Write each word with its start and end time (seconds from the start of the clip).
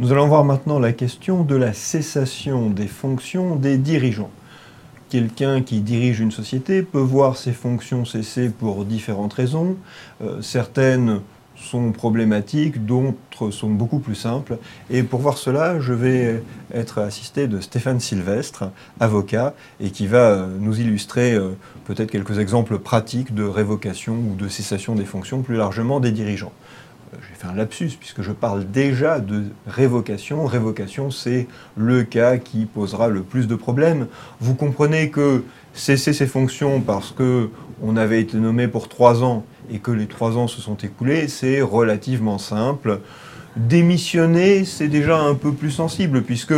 Nous 0.00 0.12
allons 0.12 0.28
voir 0.28 0.46
maintenant 0.46 0.78
la 0.78 0.94
question 0.94 1.44
de 1.44 1.54
la 1.54 1.74
cessation 1.74 2.70
des 2.70 2.86
fonctions 2.86 3.56
des 3.56 3.76
dirigeants. 3.76 4.30
Quelqu'un 5.10 5.60
qui 5.60 5.82
dirige 5.82 6.20
une 6.20 6.30
société 6.30 6.82
peut 6.82 6.96
voir 6.96 7.36
ses 7.36 7.52
fonctions 7.52 8.06
cesser 8.06 8.48
pour 8.48 8.86
différentes 8.86 9.34
raisons. 9.34 9.76
Euh, 10.22 10.40
certaines 10.40 11.20
sont 11.54 11.92
problématiques, 11.92 12.86
d'autres 12.86 13.50
sont 13.50 13.68
beaucoup 13.68 13.98
plus 13.98 14.14
simples. 14.14 14.56
Et 14.88 15.02
pour 15.02 15.20
voir 15.20 15.36
cela, 15.36 15.78
je 15.80 15.92
vais 15.92 16.42
être 16.72 17.00
assisté 17.02 17.46
de 17.46 17.60
Stéphane 17.60 18.00
Sylvestre, 18.00 18.70
avocat, 19.00 19.52
et 19.80 19.90
qui 19.90 20.06
va 20.06 20.30
euh, 20.30 20.46
nous 20.58 20.80
illustrer 20.80 21.34
euh, 21.34 21.50
peut-être 21.84 22.10
quelques 22.10 22.38
exemples 22.38 22.78
pratiques 22.78 23.34
de 23.34 23.44
révocation 23.44 24.14
ou 24.14 24.34
de 24.34 24.48
cessation 24.48 24.94
des 24.94 25.04
fonctions 25.04 25.42
plus 25.42 25.56
largement 25.56 26.00
des 26.00 26.10
dirigeants. 26.10 26.52
Euh, 27.12 27.16
j'ai 27.28 27.34
fait 27.34 27.46
un 27.46 27.54
lapsus 27.54 27.90
puisque 27.98 28.22
je 28.22 28.32
parle 28.32 28.70
déjà 28.70 29.20
de 29.20 29.44
révocation. 29.66 30.44
Révocation, 30.46 31.10
c'est 31.10 31.46
le 31.76 32.04
cas 32.04 32.38
qui 32.38 32.66
posera 32.66 33.08
le 33.08 33.22
plus 33.22 33.46
de 33.46 33.54
problèmes. 33.54 34.06
Vous 34.40 34.54
comprenez 34.54 35.10
que 35.10 35.44
cesser 35.72 36.12
ses 36.12 36.26
fonctions 36.26 36.80
parce 36.80 37.12
que 37.12 37.50
on 37.82 37.96
avait 37.96 38.20
été 38.20 38.36
nommé 38.36 38.68
pour 38.68 38.88
trois 38.88 39.24
ans 39.24 39.44
et 39.72 39.78
que 39.78 39.90
les 39.90 40.06
trois 40.06 40.36
ans 40.36 40.48
se 40.48 40.60
sont 40.60 40.76
écoulés, 40.76 41.28
c'est 41.28 41.62
relativement 41.62 42.38
simple. 42.38 43.00
Démissionner, 43.56 44.64
c'est 44.64 44.88
déjà 44.88 45.18
un 45.18 45.34
peu 45.34 45.52
plus 45.52 45.70
sensible 45.70 46.22
puisque 46.22 46.54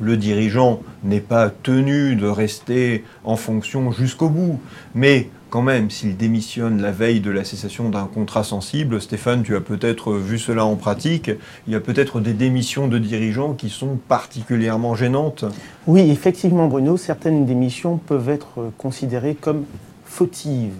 le 0.00 0.16
dirigeant 0.16 0.80
n'est 1.02 1.20
pas 1.20 1.48
tenu 1.50 2.14
de 2.14 2.26
rester 2.26 3.04
en 3.24 3.36
fonction 3.36 3.90
jusqu'au 3.90 4.28
bout. 4.28 4.60
Mais 4.94 5.28
quand 5.50 5.62
même, 5.62 5.90
s'il 5.90 6.16
démissionne 6.16 6.82
la 6.82 6.92
veille 6.92 7.20
de 7.20 7.30
la 7.30 7.44
cessation 7.44 7.88
d'un 7.88 8.04
contrat 8.04 8.44
sensible, 8.44 9.00
Stéphane, 9.00 9.42
tu 9.42 9.56
as 9.56 9.60
peut-être 9.60 10.12
vu 10.12 10.38
cela 10.38 10.64
en 10.64 10.76
pratique, 10.76 11.30
il 11.66 11.72
y 11.72 11.76
a 11.76 11.80
peut-être 11.80 12.20
des 12.20 12.34
démissions 12.34 12.88
de 12.88 12.98
dirigeants 12.98 13.54
qui 13.54 13.70
sont 13.70 13.98
particulièrement 14.08 14.94
gênantes. 14.94 15.44
Oui, 15.86 16.10
effectivement, 16.10 16.68
Bruno, 16.68 16.96
certaines 16.96 17.46
démissions 17.46 17.96
peuvent 17.96 18.28
être 18.28 18.70
considérées 18.76 19.34
comme 19.34 19.64
fautives. 20.04 20.74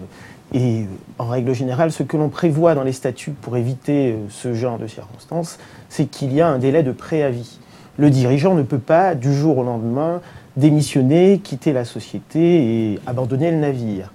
Et 0.53 0.85
en 1.19 1.27
règle 1.27 1.53
générale, 1.53 1.91
ce 1.91 2.03
que 2.03 2.17
l'on 2.17 2.29
prévoit 2.29 2.73
dans 2.75 2.83
les 2.83 2.93
statuts 2.93 3.33
pour 3.39 3.57
éviter 3.57 4.15
ce 4.29 4.53
genre 4.53 4.79
de 4.79 4.87
circonstances, 4.87 5.59
c'est 5.89 6.05
qu'il 6.05 6.33
y 6.33 6.41
a 6.41 6.47
un 6.47 6.57
délai 6.57 6.81
de 6.83 6.91
préavis. 6.91 7.59
Le 7.97 8.09
dirigeant 8.09 8.55
ne 8.55 8.63
peut 8.63 8.79
pas, 8.79 9.13
du 9.13 9.33
jour 9.33 9.57
au 9.59 9.63
lendemain, 9.63 10.21
démissionner, 10.57 11.39
quitter 11.43 11.73
la 11.73 11.85
société 11.85 12.93
et 12.93 12.99
abandonner 13.05 13.51
le 13.51 13.57
navire. 13.57 14.11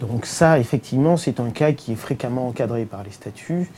Donc 0.00 0.26
ça, 0.26 0.58
effectivement, 0.58 1.16
c'est 1.16 1.40
un 1.40 1.50
cas 1.50 1.72
qui 1.72 1.92
est 1.92 1.96
fréquemment 1.96 2.48
encadré 2.48 2.84
par 2.84 3.02
les 3.02 3.10
statuts. 3.10 3.68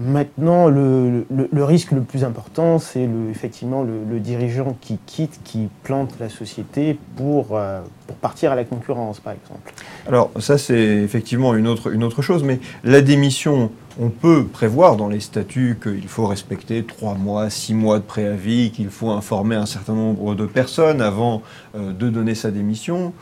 Maintenant, 0.00 0.68
le, 0.68 1.24
risque 1.52 1.90
le 1.90 2.02
plus 2.02 2.22
important, 2.22 2.78
c'est 2.78 3.04
le, 3.04 3.30
effectivement 3.30 3.82
le, 3.82 4.20
dirigeant 4.20 4.76
qui 4.80 4.96
quitte, 5.06 5.40
qui 5.42 5.68
plante 5.82 6.14
la 6.20 6.28
société 6.28 6.96
pour, 7.16 7.56
euh, 7.56 7.80
pour 8.06 8.14
partir 8.16 8.52
à 8.52 8.54
la 8.54 8.62
concurrence, 8.62 9.18
par 9.18 9.32
exemple. 9.32 9.72
Alors 10.06 10.30
ça, 10.38 10.56
c'est 10.56 10.78
effectivement 10.78 11.52
une 11.56 11.66
autre, 11.66 11.92
une 11.92 12.04
autre 12.04 12.22
chose, 12.22 12.44
mais 12.44 12.60
la 12.84 13.00
démission, 13.00 13.72
on 14.00 14.10
peut 14.10 14.44
prévoir 14.44 14.94
dans 14.94 15.08
les 15.08 15.18
statuts 15.18 15.76
qu'il 15.82 16.06
faut 16.06 16.28
respecter 16.28 16.84
trois 16.84 17.14
mois, 17.14 17.50
six 17.50 17.74
mois 17.74 17.98
de 17.98 18.04
préavis, 18.04 18.70
qu'il 18.70 18.90
faut 18.90 19.10
informer 19.10 19.56
un 19.56 19.66
certain 19.66 19.94
nombre 19.94 20.36
de 20.36 20.46
personnes 20.46 21.02
avant 21.02 21.42
euh, 21.74 21.92
de 21.92 22.08
donner 22.08 22.36
sa 22.36 22.52
démission. 22.52 23.12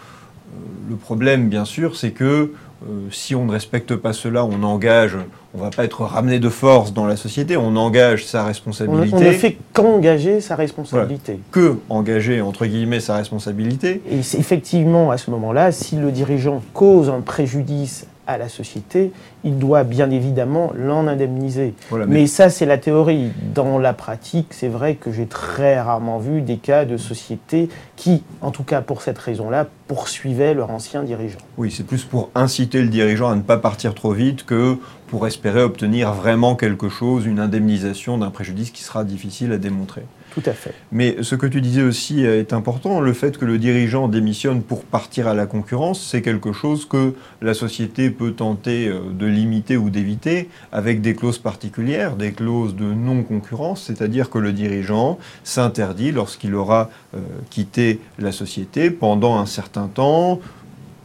Le 0.88 0.96
problème, 0.96 1.48
bien 1.48 1.64
sûr, 1.64 1.96
c'est 1.96 2.12
que 2.12 2.52
euh, 2.84 3.08
si 3.10 3.34
on 3.34 3.46
ne 3.46 3.52
respecte 3.52 3.96
pas 3.96 4.12
cela, 4.12 4.44
on 4.44 4.62
engage, 4.62 5.16
on 5.54 5.58
ne 5.58 5.62
va 5.62 5.70
pas 5.70 5.84
être 5.84 6.02
ramené 6.02 6.38
de 6.38 6.48
force 6.48 6.92
dans 6.92 7.06
la 7.06 7.16
société, 7.16 7.56
on 7.56 7.74
engage 7.74 8.26
sa 8.26 8.44
responsabilité. 8.44 9.16
On, 9.16 9.20
ne 9.20 9.32
fait 9.32 9.56
qu'engager 9.72 10.40
sa 10.40 10.56
responsabilité. 10.56 11.40
Que 11.50 11.76
engager, 11.88 12.40
entre 12.40 12.66
guillemets, 12.66 13.00
sa 13.00 13.16
responsabilité. 13.16 14.02
Et 14.10 14.22
c'est 14.22 14.38
effectivement, 14.38 15.10
à 15.10 15.16
ce 15.16 15.30
moment-là, 15.30 15.72
si 15.72 15.96
le 15.96 16.12
dirigeant 16.12 16.62
cause 16.74 17.08
un 17.08 17.22
préjudice 17.22 18.06
à 18.26 18.38
la 18.38 18.48
société, 18.48 19.12
il 19.44 19.58
doit 19.58 19.84
bien 19.84 20.10
évidemment 20.10 20.72
l'en 20.74 21.06
indemniser. 21.06 21.74
mais... 22.06 22.26
ça, 22.26 22.50
c'est 22.50 22.66
la 22.66 22.78
théorie. 22.78 23.30
Dans 23.54 23.78
la 23.78 23.92
pratique, 23.92 24.48
c'est 24.50 24.68
vrai 24.68 24.94
que 24.96 25.12
j'ai 25.12 25.26
très 25.26 25.80
rarement 25.80 26.18
vu 26.18 26.42
des 26.42 26.56
cas 26.56 26.84
de 26.84 26.96
sociétés 26.96 27.68
qui, 27.96 28.22
en 28.40 28.50
tout 28.50 28.64
cas 28.64 28.80
pour 28.80 29.02
cette 29.02 29.18
raison-là, 29.18 29.66
poursuivaient 29.86 30.54
leur 30.54 30.70
ancien 30.70 31.02
dirigeant. 31.02 31.38
Oui, 31.56 31.70
c'est 31.70 31.86
plus 31.86 32.04
pour 32.04 32.30
inciter 32.34 32.82
le 32.82 32.88
dirigeant 32.88 33.30
à 33.30 33.36
ne 33.36 33.42
pas 33.42 33.58
partir 33.58 33.94
trop 33.94 34.12
vite 34.12 34.44
que 34.44 34.78
pour 35.06 35.26
espérer 35.26 35.62
obtenir 35.62 36.12
vraiment 36.12 36.56
quelque 36.56 36.88
chose, 36.88 37.26
une 37.26 37.38
indemnisation 37.38 38.18
d'un 38.18 38.30
préjudice 38.30 38.70
qui 38.70 38.82
sera 38.82 39.04
difficile 39.04 39.52
à 39.52 39.58
démontrer. 39.58 40.02
Tout 40.36 40.50
à 40.50 40.52
fait. 40.52 40.74
Mais 40.92 41.16
ce 41.22 41.34
que 41.34 41.46
tu 41.46 41.62
disais 41.62 41.80
aussi 41.80 42.22
est 42.22 42.52
important, 42.52 43.00
le 43.00 43.14
fait 43.14 43.38
que 43.38 43.46
le 43.46 43.56
dirigeant 43.56 44.06
démissionne 44.06 44.60
pour 44.60 44.84
partir 44.84 45.28
à 45.28 45.32
la 45.32 45.46
concurrence, 45.46 46.06
c'est 46.06 46.20
quelque 46.20 46.52
chose 46.52 46.86
que 46.86 47.14
la 47.40 47.54
société 47.54 48.10
peut 48.10 48.32
tenter 48.32 48.86
euh, 48.86 49.00
de 49.14 49.24
limiter 49.24 49.78
ou 49.78 49.88
d'éviter 49.88 50.50
avec 50.72 51.00
des 51.00 51.14
clauses 51.14 51.38
particulières, 51.38 52.16
des 52.16 52.32
clauses 52.32 52.76
de 52.76 52.84
non-concurrence, 52.84 53.84
c'est-à-dire 53.84 54.28
que 54.28 54.36
le 54.38 54.52
dirigeant 54.52 55.18
s'interdit 55.42 56.12
lorsqu'il 56.12 56.54
aura 56.54 56.90
euh, 57.14 57.20
quitté 57.48 57.98
la 58.18 58.30
société 58.30 58.90
pendant 58.90 59.38
un 59.38 59.46
certain 59.46 59.88
temps, 59.88 60.40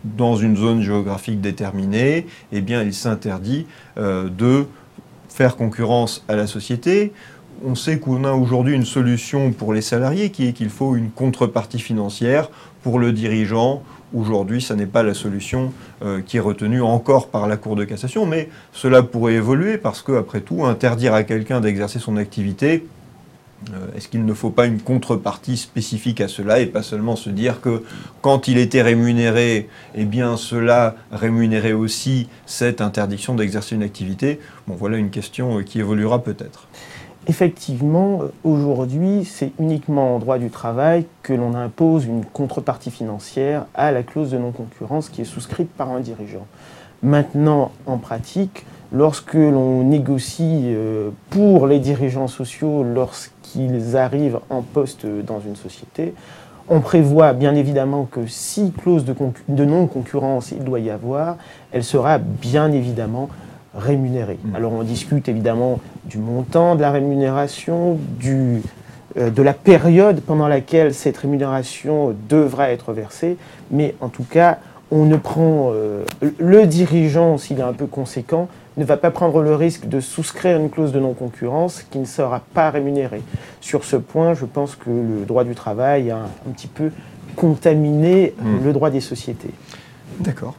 dans 0.04 0.36
une 0.36 0.58
zone 0.58 0.82
géographique 0.82 1.40
déterminée, 1.40 2.28
eh 2.52 2.60
bien, 2.60 2.84
il 2.84 2.94
s'interdit 2.94 3.66
euh, 3.98 4.28
de 4.28 4.66
faire 5.30 5.56
concurrence 5.56 6.26
à 6.28 6.36
la 6.36 6.48
société. 6.48 7.14
On 7.64 7.76
sait 7.76 8.00
qu'on 8.00 8.24
a 8.24 8.32
aujourd'hui 8.32 8.74
une 8.74 8.86
solution 8.86 9.52
pour 9.52 9.72
les 9.72 9.82
salariés 9.82 10.32
qui 10.32 10.48
est 10.48 10.54
qu'il 10.54 10.70
faut 10.70 10.96
une 10.96 11.12
contrepartie 11.12 11.80
financière 11.80 12.50
pour 12.82 12.98
le 12.98 13.12
dirigeant. 13.12 13.84
Aujourd'hui, 14.16 14.62
ce 14.62 14.74
n'est 14.74 14.88
pas 14.88 15.04
la 15.04 15.14
solution 15.14 15.72
euh, 16.02 16.22
qui 16.26 16.38
est 16.38 16.42
retenue 16.42 16.82
encore 16.82 17.28
par 17.28 17.48
la 17.48 17.58
Cour 17.58 17.76
de 17.76 17.84
cassation, 17.84 18.26
mais 18.26 18.50
cela 18.74 19.04
pourrait 19.04 19.36
évoluer 19.36 19.78
parce 19.78 20.02
qu'après 20.02 20.42
tout, 20.42 20.66
interdire 20.66 21.14
à 21.14 21.24
quelqu'un 21.24 21.62
d'exercer 21.62 22.00
son 22.00 22.18
activité, 22.18 22.84
euh, 23.74 23.96
est-ce 23.96 24.08
qu'il 24.08 24.26
ne 24.26 24.34
faut 24.34 24.50
pas 24.50 24.66
une 24.66 24.80
contrepartie 24.80 25.56
spécifique 25.56 26.20
à 26.20 26.28
cela 26.28 26.60
et 26.60 26.66
pas 26.66 26.82
seulement 26.82 27.16
se 27.16 27.30
dire 27.30 27.62
que 27.62 27.84
quand 28.22 28.48
il 28.48 28.58
était 28.58 28.82
rémunéré, 28.82 29.70
eh 29.94 30.06
bien 30.06 30.36
cela 30.36 30.96
rémunérait 31.12 31.74
aussi 31.74 32.28
cette 32.48 32.82
interdiction 32.82 33.36
d'exercer 33.36 33.76
une 33.76 33.84
activité? 33.84 34.40
Bon, 34.68 34.74
voilà 34.74 34.98
une 34.98 35.12
question 35.12 35.60
euh, 35.60 35.62
qui 35.62 35.80
évoluera 35.80 36.24
peut-être. 36.24 36.68
Effectivement, 37.28 38.22
aujourd'hui, 38.44 39.26
c'est 39.26 39.52
uniquement 39.60 40.16
en 40.16 40.20
droit 40.20 40.40
du 40.40 40.50
travail 40.50 41.06
que 41.22 41.34
l'on 41.34 41.54
impose 41.54 42.06
une 42.06 42.26
contrepartie 42.26 42.92
financière 42.92 43.66
à 43.76 43.92
la 43.92 44.04
clause 44.04 44.32
de 44.32 44.38
non-concurrence 44.38 45.10
qui 45.10 45.22
est 45.22 45.26
souscrite 45.26 45.70
par 45.70 45.90
un 45.92 46.00
dirigeant. 46.00 46.48
Maintenant, 47.04 47.72
en 47.86 47.98
pratique, 47.98 48.66
lorsque 48.92 49.36
l'on 49.36 49.84
négocie 49.84 50.64
euh, 50.66 51.12
pour 51.30 51.68
les 51.68 51.80
dirigeants 51.80 52.28
sociaux, 52.28 52.84
lorsque 52.84 53.32
qu'ils 53.52 53.98
arrivent 53.98 54.40
en 54.50 54.62
poste 54.62 55.06
dans 55.06 55.40
une 55.40 55.56
société. 55.56 56.14
On 56.70 56.80
prévoit 56.80 57.34
bien 57.34 57.56
évidemment 57.56 58.08
que 58.10 58.28
si 58.28 58.72
clause 58.72 59.04
de, 59.04 59.66
non-concurrence 59.66 60.52
il 60.52 60.64
doit 60.64 60.80
y 60.80 60.90
avoir, 60.90 61.38
elle 61.72 61.84
sera 61.84 62.18
bien 62.18 62.72
évidemment 62.72 63.30
Mmh. 63.74 64.56
Alors 64.56 64.74
on 64.74 64.84
discute 64.84 65.30
évidemment 65.30 65.80
du 66.04 66.18
montant 66.18 66.76
de 66.76 66.82
la 66.82 66.92
rémunération, 66.92 67.98
du, 68.20 68.62
euh, 69.18 69.30
de 69.30 69.42
la 69.42 69.54
période 69.54 70.22
pendant 70.22 70.48
laquelle 70.48 70.94
cette 70.94 71.18
rémunération 71.18 72.14
devra 72.28 72.72
être 72.72 72.92
versée, 72.92 73.38
mais 73.72 73.96
en 74.02 74.10
tout 74.10 74.26
cas, 74.30 74.60
on 74.92 75.06
ne 75.06 75.16
prend 75.16 75.72
euh, 75.74 76.04
le 76.38 76.68
dirigeant, 76.68 77.38
s'il 77.38 77.60
est 77.60 77.64
un 77.64 77.72
peu 77.72 77.88
conséquent, 77.88 78.50
ne 78.76 78.84
va 78.84 78.98
pas 78.98 79.10
prendre 79.10 79.42
le 79.42 79.56
risque 79.56 79.88
de 79.88 80.02
souscrire 80.02 80.58
une 80.58 80.70
clause 80.70 80.92
de 80.92 81.00
non-concurrence 81.00 81.86
qui 81.90 82.00
ne 82.00 82.06
sera 82.06 82.42
pas 82.54 82.72
rémunérée. 82.72 83.22
Sur 83.62 83.86
ce 83.86 83.96
point, 83.96 84.34
je 84.34 84.46
pense 84.46 84.76
que 84.76 84.90
le 84.90 85.26
droit 85.26 85.46
du 85.46 85.56
travail 85.56 86.12
a 86.12 86.18
un, 86.18 86.52
petit 86.52 86.68
peu 86.68 86.92
contaminé 87.38 88.34
hmm. 88.42 88.66
le 88.66 88.74
droit 88.74 88.90
des 88.90 89.00
sociétés. 89.00 89.52
D'accord. 90.20 90.56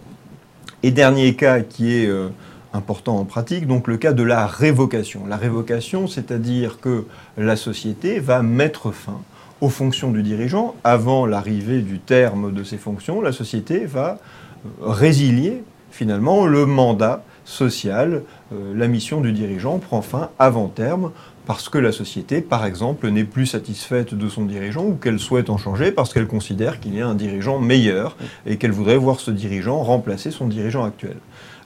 Et 0.82 0.90
dernier 0.90 1.34
cas 1.34 1.60
qui 1.60 1.94
est 1.94 2.06
euh, 2.06 2.28
important 2.72 3.18
en 3.18 3.24
pratique, 3.24 3.66
donc 3.66 3.88
le 3.88 3.96
cas 3.96 4.12
de 4.12 4.22
la 4.22 4.46
révocation. 4.46 5.26
La 5.26 5.36
révocation, 5.36 6.06
c'est-à-dire 6.06 6.80
que 6.80 7.06
la 7.36 7.56
société 7.56 8.18
va 8.18 8.42
mettre 8.42 8.92
fin 8.92 9.20
aux 9.60 9.68
fonctions 9.68 10.10
du 10.10 10.22
dirigeant 10.22 10.74
avant 10.82 11.24
l'arrivée 11.26 11.82
du 11.82 11.98
terme 11.98 12.52
de 12.52 12.64
ses 12.64 12.78
fonctions. 12.78 13.20
La 13.20 13.32
société 13.32 13.86
va 13.86 14.18
euh, 14.64 14.88
résilier 14.88 15.62
finalement 15.90 16.46
le 16.46 16.66
mandat 16.66 17.22
social, 17.44 18.22
euh, 18.52 18.72
la 18.74 18.88
mission 18.88 19.20
du 19.20 19.32
dirigeant 19.32 19.78
prend 19.78 20.02
fin 20.02 20.30
avant 20.38 20.68
terme 20.68 21.12
parce 21.46 21.68
que 21.68 21.78
la 21.78 21.92
société, 21.92 22.40
par 22.40 22.64
exemple, 22.64 23.08
n'est 23.08 23.24
plus 23.24 23.46
satisfaite 23.46 24.14
de 24.14 24.28
son 24.28 24.44
dirigeant 24.44 24.84
ou 24.84 24.94
qu'elle 24.94 25.18
souhaite 25.18 25.50
en 25.50 25.58
changer 25.58 25.90
parce 25.90 26.12
qu'elle 26.12 26.26
considère 26.26 26.78
qu'il 26.78 26.94
y 26.94 27.00
a 27.00 27.08
un 27.08 27.14
dirigeant 27.14 27.58
meilleur 27.58 28.16
et 28.46 28.56
qu'elle 28.56 28.70
voudrait 28.70 28.96
voir 28.96 29.18
ce 29.20 29.30
dirigeant 29.30 29.82
remplacer 29.82 30.30
son 30.30 30.46
dirigeant 30.46 30.84
actuel. 30.84 31.16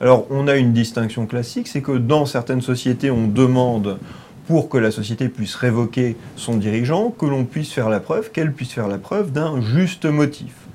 Alors 0.00 0.26
on 0.30 0.48
a 0.48 0.56
une 0.56 0.72
distinction 0.72 1.26
classique, 1.26 1.68
c'est 1.68 1.82
que 1.82 1.92
dans 1.92 2.26
certaines 2.26 2.62
sociétés, 2.62 3.10
on 3.10 3.28
demande 3.28 3.98
pour 4.46 4.68
que 4.68 4.78
la 4.78 4.90
société 4.90 5.28
puisse 5.28 5.54
révoquer 5.56 6.16
son 6.36 6.56
dirigeant, 6.56 7.10
que 7.10 7.26
l'on 7.26 7.44
puisse 7.44 7.72
faire 7.72 7.88
la 7.88 8.00
preuve, 8.00 8.30
qu'elle 8.30 8.52
puisse 8.52 8.72
faire 8.72 8.88
la 8.88 8.98
preuve 8.98 9.32
d'un 9.32 9.60
juste 9.60 10.06
motif. 10.06 10.65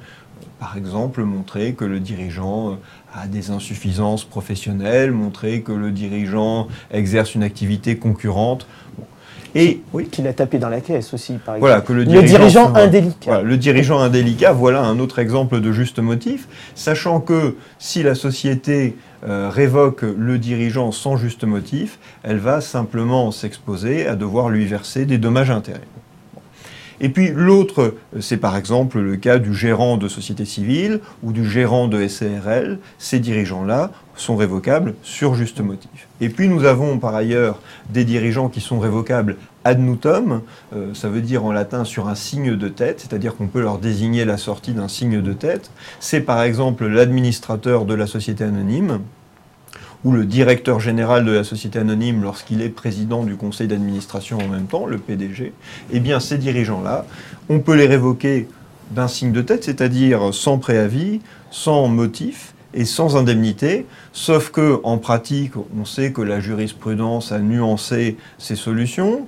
Par 0.61 0.77
exemple, 0.77 1.23
montrer 1.23 1.73
que 1.73 1.85
le 1.85 1.99
dirigeant 1.99 2.77
a 3.15 3.25
des 3.25 3.49
insuffisances 3.49 4.23
professionnelles, 4.23 5.11
montrer 5.11 5.61
que 5.61 5.71
le 5.71 5.89
dirigeant 5.89 6.67
exerce 6.91 7.33
une 7.33 7.41
activité 7.41 7.97
concurrente. 7.97 8.67
Et 9.55 9.81
oui. 9.91 10.05
qu'il 10.05 10.27
a 10.27 10.33
tapé 10.33 10.59
dans 10.59 10.69
la 10.69 10.79
caisse 10.79 11.15
aussi, 11.15 11.33
par 11.43 11.55
exemple. 11.55 11.59
Voilà, 11.61 11.81
que 11.81 11.93
le 11.93 12.05
dirigeant, 12.05 12.75
indélicat. 12.75 13.41
le 13.41 13.57
dirigeant 13.57 14.01
indélicat, 14.01 14.51
voilà 14.51 14.83
un 14.83 14.99
autre 14.99 15.17
exemple 15.17 15.61
de 15.61 15.71
juste 15.71 15.97
motif, 15.97 16.47
sachant 16.75 17.21
que 17.21 17.55
si 17.79 18.03
la 18.03 18.13
société 18.13 18.95
euh, 19.27 19.49
révoque 19.49 20.03
le 20.03 20.37
dirigeant 20.37 20.91
sans 20.91 21.17
juste 21.17 21.43
motif, 21.43 21.97
elle 22.21 22.37
va 22.37 22.61
simplement 22.61 23.31
s'exposer 23.31 24.05
à 24.05 24.15
devoir 24.15 24.49
lui 24.49 24.67
verser 24.67 25.07
des 25.07 25.17
dommages 25.17 25.49
intérêts. 25.49 25.81
Et 27.03 27.09
puis 27.09 27.31
l'autre, 27.35 27.95
c'est 28.19 28.37
par 28.37 28.55
exemple 28.55 28.99
le 28.99 29.17
cas 29.17 29.39
du 29.39 29.55
gérant 29.55 29.97
de 29.97 30.07
société 30.07 30.45
civile 30.45 30.99
ou 31.23 31.33
du 31.33 31.49
gérant 31.49 31.87
de 31.87 32.07
SCRL. 32.07 32.77
Ces 32.99 33.19
dirigeants-là 33.19 33.91
sont 34.15 34.35
révocables 34.35 34.93
sur 35.01 35.33
juste 35.33 35.61
motif. 35.61 36.07
Et 36.21 36.29
puis 36.29 36.47
nous 36.47 36.63
avons 36.63 36.99
par 36.99 37.15
ailleurs 37.15 37.59
des 37.89 38.05
dirigeants 38.05 38.49
qui 38.49 38.61
sont 38.61 38.79
révocables 38.79 39.37
ad 39.63 39.79
nutum, 39.79 40.41
euh, 40.75 40.93
ça 40.93 41.09
veut 41.09 41.21
dire 41.21 41.43
en 41.43 41.51
latin 41.51 41.85
sur 41.85 42.07
un 42.07 42.15
signe 42.15 42.55
de 42.55 42.67
tête, 42.67 42.99
c'est-à-dire 42.99 43.35
qu'on 43.35 43.47
peut 43.47 43.61
leur 43.61 43.79
désigner 43.79 44.23
la 44.25 44.37
sortie 44.37 44.73
d'un 44.73 44.87
signe 44.87 45.21
de 45.21 45.33
tête. 45.33 45.71
C'est 45.99 46.21
par 46.21 46.41
exemple 46.43 46.85
l'administrateur 46.85 47.85
de 47.85 47.93
la 47.95 48.07
société 48.07 48.43
anonyme, 48.43 48.99
ou 50.03 50.11
le 50.11 50.25
directeur 50.25 50.79
général 50.79 51.25
de 51.25 51.31
la 51.31 51.43
société 51.43 51.79
anonyme 51.79 52.23
lorsqu'il 52.23 52.61
est 52.61 52.69
président 52.69 53.23
du 53.23 53.35
conseil 53.35 53.67
d'administration 53.67 54.39
en 54.39 54.47
même 54.47 54.65
temps, 54.65 54.85
le 54.85 54.97
PDG, 54.97 55.53
eh 55.91 55.99
bien 55.99 56.19
ces 56.19 56.37
dirigeants-là, 56.37 57.05
on 57.49 57.59
peut 57.59 57.75
les 57.75 57.87
révoquer 57.87 58.47
d'un 58.91 59.07
signe 59.07 59.31
de 59.31 59.41
tête, 59.41 59.63
c'est-à-dire 59.63 60.33
sans 60.33 60.57
préavis, 60.57 61.21
sans 61.49 61.87
motif 61.87 62.53
et 62.73 62.85
sans 62.85 63.17
indemnité, 63.17 63.85
sauf 64.13 64.49
que 64.49 64.79
en 64.83 64.97
pratique, 64.97 65.53
on 65.79 65.85
sait 65.85 66.11
que 66.11 66.21
la 66.21 66.39
jurisprudence 66.39 67.31
a 67.31 67.39
nuancé 67.39 68.17
ces 68.37 68.55
solutions, 68.55 69.27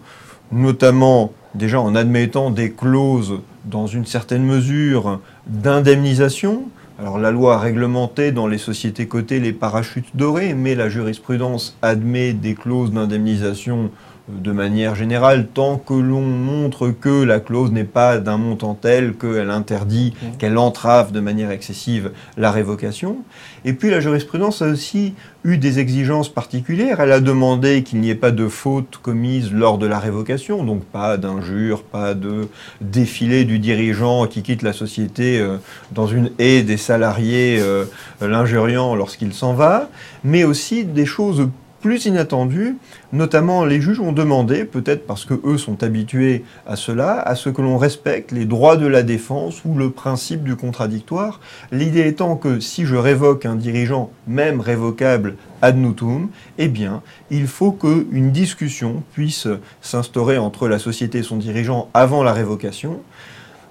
notamment 0.51 1.33
déjà 1.55 1.79
en 1.81 1.95
admettant 1.95 2.49
des 2.49 2.71
clauses 2.71 3.39
dans 3.65 3.87
une 3.87 4.05
certaine 4.05 4.43
mesure 4.43 5.19
d'indemnisation, 5.47 6.63
alors 6.99 7.17
la 7.17 7.31
loi 7.31 7.55
a 7.55 7.59
réglementé 7.59 8.31
dans 8.31 8.45
les 8.45 8.59
sociétés 8.59 9.07
cotées 9.07 9.39
les 9.39 9.51
parachutes 9.51 10.15
dorés, 10.15 10.53
mais 10.53 10.75
la 10.75 10.89
jurisprudence 10.89 11.75
admet 11.81 12.33
des 12.33 12.53
clauses 12.53 12.91
d'indemnisation 12.91 13.89
de 14.29 14.51
manière 14.53 14.95
générale, 14.95 15.47
tant 15.53 15.77
que 15.77 15.93
l'on 15.93 16.21
montre 16.21 16.89
que 16.89 17.23
la 17.23 17.41
clause 17.41 17.71
n'est 17.71 17.83
pas 17.83 18.19
d'un 18.19 18.37
montant 18.37 18.73
tel 18.73 19.15
qu'elle 19.15 19.49
interdit, 19.49 20.13
mmh. 20.13 20.37
qu'elle 20.37 20.57
entrave 20.57 21.11
de 21.11 21.19
manière 21.19 21.51
excessive 21.51 22.11
la 22.37 22.49
révocation. 22.51 23.17
Et 23.65 23.73
puis 23.73 23.89
la 23.89 23.99
jurisprudence 23.99 24.61
a 24.61 24.67
aussi 24.67 25.13
eu 25.43 25.57
des 25.57 25.79
exigences 25.79 26.29
particulières. 26.29 27.01
Elle 27.01 27.11
a 27.11 27.19
demandé 27.19 27.83
qu'il 27.83 27.99
n'y 27.99 28.09
ait 28.09 28.15
pas 28.15 28.31
de 28.31 28.47
faute 28.47 28.99
commise 29.01 29.51
lors 29.51 29.77
de 29.77 29.87
la 29.87 29.99
révocation, 29.99 30.63
donc 30.63 30.85
pas 30.85 31.17
d'injure, 31.17 31.83
pas 31.83 32.13
de 32.13 32.47
défilé 32.79 33.43
du 33.43 33.59
dirigeant 33.59 34.27
qui 34.27 34.41
quitte 34.41 34.61
la 34.61 34.73
société 34.73 35.39
euh, 35.39 35.57
dans 35.91 36.07
une 36.07 36.31
haie 36.39 36.63
des 36.63 36.77
salariés 36.77 37.57
euh, 37.59 37.85
l'injuriant 38.21 38.95
lorsqu'il 38.95 39.33
s'en 39.33 39.53
va, 39.53 39.89
mais 40.23 40.45
aussi 40.45 40.85
des 40.85 41.05
choses 41.05 41.49
plus 41.83 42.05
inattendu. 42.05 42.77
Notamment, 43.11 43.65
les 43.65 43.81
juges 43.81 43.99
ont 43.99 44.13
demandé, 44.13 44.63
peut-être 44.63 45.05
parce 45.05 45.25
que 45.25 45.35
eux 45.43 45.57
sont 45.57 45.83
habitués 45.83 46.45
à 46.65 46.77
cela, 46.77 47.19
à 47.19 47.35
ce 47.35 47.49
que 47.49 47.61
l'on 47.61 47.77
respecte 47.77 48.31
les 48.31 48.45
droits 48.45 48.77
de 48.77 48.87
la 48.87 49.03
défense 49.03 49.63
ou 49.65 49.75
le 49.75 49.91
principe 49.91 50.43
du 50.43 50.55
contradictoire. 50.55 51.41
L'idée 51.73 52.07
étant 52.07 52.37
que 52.37 52.61
si 52.61 52.85
je 52.85 52.95
révoque 52.95 53.45
un 53.45 53.57
dirigeant, 53.57 54.11
même 54.27 54.61
révocable 54.61 55.35
ad 55.61 55.77
nutum, 55.77 56.29
eh 56.57 56.69
bien, 56.69 57.01
il 57.29 57.47
faut 57.47 57.73
qu'une 57.73 58.31
discussion 58.31 59.03
puisse 59.11 59.47
s'instaurer 59.81 60.37
entre 60.37 60.69
la 60.69 60.79
société 60.79 61.19
et 61.19 61.23
son 61.23 61.35
dirigeant 61.35 61.89
avant 61.93 62.23
la 62.23 62.31
révocation. 62.31 63.01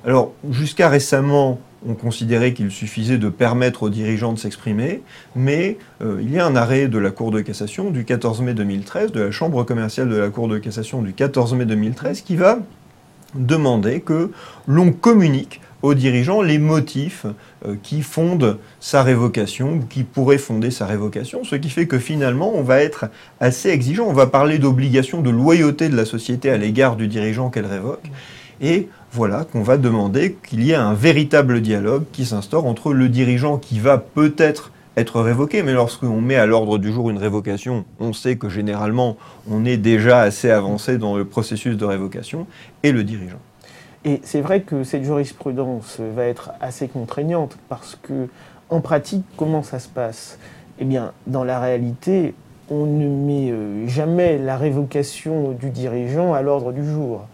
Alors, 0.05 0.33
jusqu'à 0.51 0.91
récemment, 0.91 1.61
on 1.89 1.95
considérait 1.95 2.53
qu'il 2.53 2.71
suffisait 2.71 3.19
de 3.19 3.29
permettre 3.29 3.85
aux 3.85 3.91
dirigeants 3.91 4.33
de 4.33 4.39
s'exprimer, 4.39 5.03
mais 5.35 5.79
euh, 6.03 6.19
il 6.21 6.33
y 6.33 6.39
a 6.39 6.47
un 6.47 6.57
arrêt 6.57 6.89
de 6.89 6.99
la 6.99 7.11
Cour 7.11 7.31
de 7.31 7.41
cassation 7.41 7.91
du 7.91 8.05
14 8.05 8.43
mai 8.43 8.55
2013, 8.55 9.13
de 9.13 9.21
la 9.21 9.31
Chambre 9.31 9.65
commerciale 9.65 10.09
de 10.09 10.17
la 10.17 10.31
Cour 10.31 10.49
de 10.49 10.59
cassation 10.59 11.03
du 11.03 11.13
14 11.13 11.55
mai 11.55 11.65
2013, 11.65 12.23
qui 12.23 12.37
va 12.37 12.59
demander 13.35 14.01
que 14.01 14.31
l'on 14.67 14.93
communique 14.93 15.61
aux 15.83 15.95
dirigeants 15.95 16.43
les 16.43 16.59
motifs 16.59 17.27
euh, 17.67 17.75
qui 17.83 18.03
fondent 18.03 18.59
sa 18.81 19.03
révocation 19.03 19.75
ou 19.75 19.81
qui 19.81 20.05
pourraient 20.05 20.39
fonder 20.39 20.71
sa 20.71 20.87
révocation, 20.87 21.45
ce 21.45 21.57
qui 21.57 21.71
fait 21.71 21.87
que 21.87 21.99
finalement 21.99 22.53
on 22.55 22.63
va 22.63 22.81
être 22.81 23.07
assez 23.41 23.69
exigeant, 23.71 24.07
on 24.07 24.13
va 24.13 24.27
parler 24.27 24.59
d'obligation 24.59 25.23
de 25.23 25.31
loyauté 25.31 25.89
de 25.89 25.97
la 25.97 26.05
société 26.05 26.51
à 26.51 26.57
l'égard 26.57 26.97
du 26.97 27.09
dirigeant 27.09 27.51
qu'elle 27.51 27.67
révoque, 27.67 28.05
et 28.63 28.89
voilà 29.11 29.45
qu'on 29.45 29.63
va 29.63 29.77
demander 29.77 30.39
qu'il 30.49 30.63
y 30.63 30.71
ait 30.71 30.77
un 30.77 30.95
véritable 30.95 31.61
dialogue 31.61 32.05
qui 32.13 32.25
s'instaure 32.25 32.65
entre 32.65 32.95
le 32.95 33.09
dirigeant 33.09 33.59
qui 33.59 33.81
va 33.81 33.99
peut-être 33.99 34.73
être 34.97 35.21
révoqué, 35.21 35.63
mais 35.63 35.73
lorsqu'on 35.73 36.21
met 36.21 36.37
à 36.37 36.47
l'ordre 36.47 36.79
du 36.79 36.93
jour 36.93 37.11
une 37.11 37.19
révocation, 37.19 37.85
on 37.99 38.13
sait 38.13 38.37
que 38.37 38.49
généralement 38.49 39.17
on 39.51 39.65
est 39.65 39.79
déjà 39.79 40.21
assez 40.21 40.51
avancé 40.51 40.99
dans 40.99 41.17
le 41.17 41.25
processus 41.25 41.77
de 41.77 41.85
révocation, 41.85 42.47
et 42.83 42.93
le 42.93 43.03
dirigeant. 43.03 43.41
Et 44.05 44.21
c'est 44.25 44.41
vrai 44.41 44.63
que 44.63 44.85
cette 44.85 45.05
jurisprudence 45.05 45.99
va 46.15 46.25
être 46.25 46.51
assez 46.61 46.89
contraignante 46.89 47.57
parce 47.69 47.97
que, 48.03 48.29
en 48.69 48.81
pratique, 48.81 49.25
comment 49.37 49.63
ça 49.63 49.79
se 49.79 49.89
passe? 49.89 50.39
Eh 50.79 50.85
bien, 50.85 51.13
dans 51.27 51.45
la 51.45 51.61
réalité, 51.61 52.35
on 52.69 52.87
ne 52.87 53.07
met 53.07 53.51
euh, 53.51 53.87
jamais 53.87 54.39
la 54.39 54.57
révocation 54.57 55.53
du 55.53 55.71
dirigeant 55.71 56.35
à 56.35 56.43
l'ordre 56.43 56.73
du 56.73 56.85
jour 56.85 57.27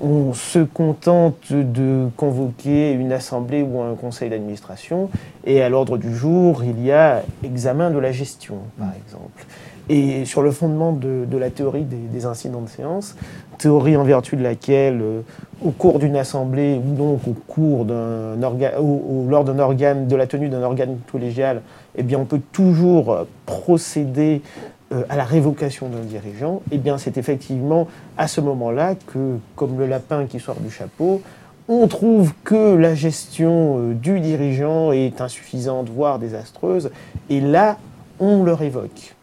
on 0.00 0.32
se 0.32 0.60
contente 0.60 1.52
de 1.52 2.08
convoquer 2.16 2.92
une 2.92 3.12
assemblée 3.12 3.62
ou 3.62 3.80
un 3.80 3.94
conseil 3.94 4.30
d'administration, 4.30 5.10
et 5.44 5.62
à 5.62 5.68
l'ordre 5.68 5.98
du 5.98 6.14
jour, 6.14 6.62
il 6.64 6.84
y 6.84 6.92
a 6.92 7.22
examen 7.44 7.90
de 7.90 7.98
la 7.98 8.12
gestion, 8.12 8.56
par 8.78 8.90
exemple. 8.94 9.44
Et 9.88 10.24
sur 10.24 10.42
le 10.42 10.52
fondement 10.52 10.92
de, 10.92 11.36
la 11.36 11.50
théorie 11.50 11.84
des, 11.84 12.24
incidents 12.24 12.60
de 12.60 12.68
séance, 12.68 13.16
théorie 13.58 13.96
en 13.96 14.04
vertu 14.04 14.36
de 14.36 14.42
laquelle, 14.42 15.00
euh, 15.02 15.20
au 15.64 15.70
cours 15.70 15.98
d'une 15.98 16.16
assemblée 16.16 16.80
ou 16.84 16.94
donc 16.94 17.26
au 17.26 17.32
cours 17.32 17.84
d'un 17.84 18.36
lors 18.40 19.44
d'un 19.44 19.58
organe, 19.58 20.06
de 20.06 20.16
la 20.16 20.26
tenue 20.26 20.48
d'un 20.48 20.62
organe 20.62 20.98
collégial, 21.10 21.62
eh 21.96 22.16
on 22.16 22.24
peut 22.24 22.40
toujours 22.52 23.26
procéder 23.44 24.42
euh, 24.92 25.04
à 25.08 25.16
la 25.16 25.24
révocation 25.24 25.88
d'un 25.88 26.00
dirigeant, 26.00 26.60
eh 26.70 26.76
bien 26.76 26.98
c'est 26.98 27.16
effectivement 27.16 27.88
à 28.18 28.28
ce 28.28 28.40
moment-là 28.42 28.94
que, 29.06 29.38
comme 29.56 29.78
le 29.78 29.86
lapin 29.86 30.26
qui 30.26 30.38
sort 30.38 30.56
du 30.56 30.70
chapeau, 30.70 31.22
on 31.68 31.86
trouve 31.86 32.32
que 32.44 32.74
la 32.74 32.94
gestion 32.94 33.78
euh, 33.78 33.94
du 33.94 34.20
dirigeant 34.20 34.92
est 34.92 35.20
insuffisante, 35.20 35.88
voire 35.88 36.18
désastreuse, 36.18 36.90
et 37.30 37.40
là, 37.40 37.78
on 38.20 38.42
le 38.42 38.52
révoque. 38.52 39.14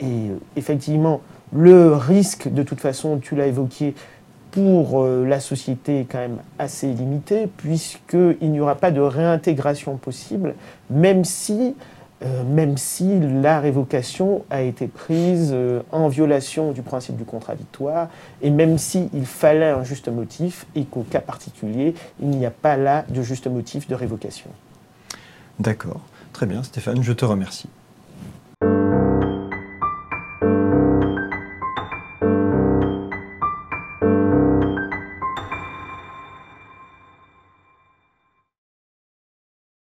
Et 0.00 0.04
euh, 0.04 0.36
effectivement, 0.56 1.22
le 1.52 1.94
risque, 1.94 2.52
de 2.52 2.62
toute 2.62 2.80
façon, 2.80 3.18
tu 3.18 3.34
l'as 3.34 3.46
évoqué, 3.46 3.94
pour 4.50 5.06
la 5.06 5.40
société 5.40 6.00
est 6.00 6.04
quand 6.04 6.18
même 6.18 6.38
assez 6.58 6.88
limité, 6.88 7.48
puisqu'il 7.58 8.50
n'y 8.50 8.60
aura 8.60 8.74
pas 8.74 8.90
de 8.90 9.00
réintégration 9.00 9.96
possible, 9.98 10.54
même 10.90 11.24
si 11.24 11.74
euh, 12.24 12.42
même 12.42 12.76
si 12.76 13.20
la 13.20 13.60
révocation 13.60 14.44
a 14.50 14.62
été 14.62 14.88
prise 14.88 15.50
euh, 15.52 15.82
en 15.92 16.08
violation 16.08 16.72
du 16.72 16.82
principe 16.82 17.16
du 17.16 17.24
contradictoire, 17.24 18.08
et 18.42 18.50
même 18.50 18.76
s'il 18.76 19.24
fallait 19.24 19.70
un 19.70 19.84
juste 19.84 20.08
motif, 20.08 20.66
et 20.74 20.84
qu'au 20.84 21.02
cas 21.02 21.20
particulier, 21.20 21.94
il 22.20 22.30
n'y 22.30 22.46
a 22.46 22.50
pas 22.50 22.76
là 22.76 23.04
de 23.08 23.22
juste 23.22 23.46
motif 23.46 23.86
de 23.86 23.94
révocation. 23.94 24.50
D'accord, 25.60 26.00
très 26.32 26.46
bien 26.46 26.62
Stéphane, 26.62 27.02
je 27.02 27.12
te 27.12 27.24
remercie. 27.24 27.68